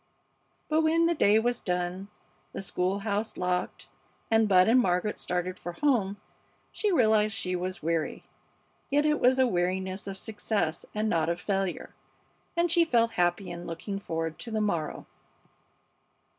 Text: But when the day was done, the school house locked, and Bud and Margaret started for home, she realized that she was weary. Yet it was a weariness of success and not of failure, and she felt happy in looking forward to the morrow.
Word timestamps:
But 0.67 0.81
when 0.81 1.05
the 1.05 1.13
day 1.13 1.37
was 1.37 1.59
done, 1.59 2.07
the 2.53 2.61
school 2.63 3.01
house 3.01 3.37
locked, 3.37 3.87
and 4.31 4.49
Bud 4.49 4.67
and 4.67 4.79
Margaret 4.79 5.19
started 5.19 5.59
for 5.59 5.73
home, 5.73 6.17
she 6.71 6.91
realized 6.91 7.35
that 7.35 7.37
she 7.37 7.55
was 7.55 7.83
weary. 7.83 8.23
Yet 8.89 9.05
it 9.05 9.19
was 9.19 9.37
a 9.37 9.45
weariness 9.45 10.07
of 10.07 10.17
success 10.17 10.87
and 10.95 11.07
not 11.07 11.29
of 11.29 11.39
failure, 11.39 11.93
and 12.57 12.71
she 12.71 12.83
felt 12.83 13.11
happy 13.11 13.51
in 13.51 13.67
looking 13.67 13.99
forward 13.99 14.39
to 14.39 14.49
the 14.49 14.59
morrow. 14.59 15.05